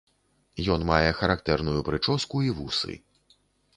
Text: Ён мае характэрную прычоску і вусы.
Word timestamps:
Ён 0.75 0.85
мае 0.91 1.11
характэрную 1.21 1.77
прычоску 1.91 2.43
і 2.49 2.53
вусы. 2.61 2.93